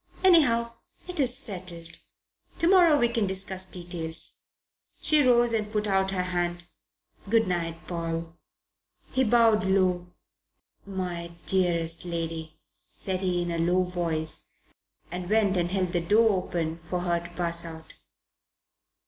[0.23, 0.73] "Anyhow,
[1.07, 1.99] it's settled.
[2.57, 4.41] Tomorrow we can discuss details."
[4.99, 6.63] She rose and put out her hand.
[7.29, 8.35] "Good night, Paul."
[9.11, 10.07] He bowed low.
[10.87, 12.57] "My dearest lady,"
[12.97, 14.47] said he in a low voice,
[15.11, 17.93] and went and held the door open for her to pass out.